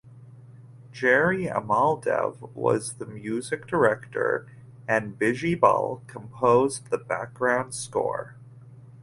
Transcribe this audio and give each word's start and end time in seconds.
Jerry 0.91 1.45
Amaldev 1.45 2.55
was 2.55 2.95
the 2.95 3.05
music 3.05 3.67
director 3.67 4.47
and 4.87 5.15
Bijibal 5.19 6.07
composed 6.07 6.89
the 6.89 6.97
background 6.97 7.75
score. 7.75 8.35